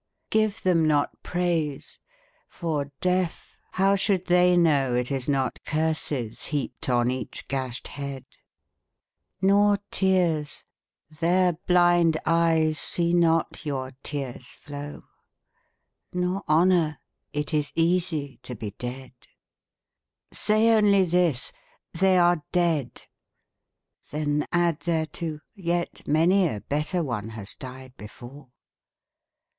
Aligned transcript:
Give 0.31 0.59
them 0.63 0.87
not 0.87 1.21
praise. 1.21 1.99
For, 2.47 2.91
deaf, 3.01 3.55
how 3.73 3.95
should 3.95 4.25
they 4.25 4.57
know 4.57 4.95
It 4.95 5.11
is 5.11 5.29
not 5.29 5.63
curses 5.63 6.45
heaped 6.45 6.89
on 6.89 7.11
each 7.11 7.47
gashed 7.47 7.87
head? 7.89 8.25
Nor 9.43 9.77
tears. 9.91 10.63
Their 11.19 11.53
blind 11.53 12.17
eyes 12.25 12.79
see 12.79 13.13
not 13.13 13.63
your 13.63 13.91
tears 14.01 14.47
flow. 14.47 15.03
Nor 16.11 16.43
honour. 16.49 16.97
It 17.31 17.53
is 17.53 17.71
easy 17.75 18.39
to 18.41 18.55
be 18.55 18.71
dead. 18.79 19.13
Say 20.33 20.71
only 20.71 21.03
this," 21.05 21.51
They 21.93 22.17
are 22.17 22.43
dead." 22.51 23.03
Then 24.09 24.47
add 24.51 24.79
thereto," 24.79 25.41
Yet 25.53 26.07
many 26.07 26.47
a 26.47 26.59
better 26.61 27.03
one 27.03 27.29
has 27.37 27.53
died 27.53 27.95
before." 27.97 28.49